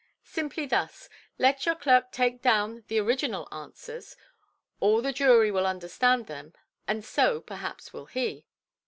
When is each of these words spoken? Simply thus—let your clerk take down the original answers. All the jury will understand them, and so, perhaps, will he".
Simply 0.23 0.65
thus—let 0.65 1.63
your 1.67 1.75
clerk 1.75 2.11
take 2.11 2.41
down 2.41 2.83
the 2.87 2.97
original 2.97 3.47
answers. 3.51 4.15
All 4.79 4.99
the 4.99 5.13
jury 5.13 5.51
will 5.51 5.67
understand 5.67 6.25
them, 6.25 6.53
and 6.87 7.05
so, 7.05 7.39
perhaps, 7.39 7.93
will 7.93 8.07
he". 8.07 8.47